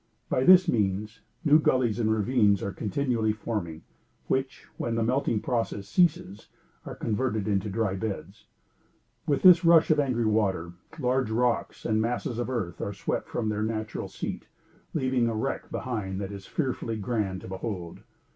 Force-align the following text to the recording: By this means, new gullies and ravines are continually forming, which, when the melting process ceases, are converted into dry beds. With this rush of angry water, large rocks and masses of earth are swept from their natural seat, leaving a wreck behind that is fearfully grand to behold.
By 0.29 0.43
this 0.45 0.67
means, 0.67 1.19
new 1.45 1.59
gullies 1.59 1.99
and 1.99 2.11
ravines 2.11 2.63
are 2.63 2.71
continually 2.71 3.33
forming, 3.33 3.83
which, 4.25 4.65
when 4.77 4.95
the 4.95 5.03
melting 5.03 5.41
process 5.41 5.87
ceases, 5.87 6.47
are 6.87 6.95
converted 6.95 7.47
into 7.47 7.69
dry 7.69 7.93
beds. 7.93 8.47
With 9.27 9.43
this 9.43 9.63
rush 9.63 9.91
of 9.91 9.99
angry 9.99 10.25
water, 10.25 10.73
large 10.97 11.29
rocks 11.29 11.85
and 11.85 12.01
masses 12.01 12.39
of 12.39 12.49
earth 12.49 12.81
are 12.81 12.93
swept 12.93 13.29
from 13.29 13.49
their 13.49 13.61
natural 13.61 14.07
seat, 14.07 14.47
leaving 14.95 15.27
a 15.29 15.35
wreck 15.35 15.69
behind 15.69 16.19
that 16.19 16.31
is 16.31 16.47
fearfully 16.47 16.95
grand 16.97 17.41
to 17.41 17.47
behold. 17.47 17.99